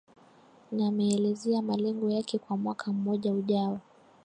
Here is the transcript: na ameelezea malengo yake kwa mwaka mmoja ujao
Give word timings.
na 0.71 0.87
ameelezea 0.87 1.61
malengo 1.61 2.09
yake 2.09 2.37
kwa 2.39 2.57
mwaka 2.57 2.93
mmoja 2.93 3.33
ujao 3.33 3.79